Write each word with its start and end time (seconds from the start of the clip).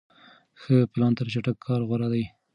ښه 0.61 0.75
پلان 0.93 1.11
تر 1.17 1.27
چټک 1.33 1.57
کار 1.65 1.81
غوره 1.87 2.07
دی. 2.13 2.23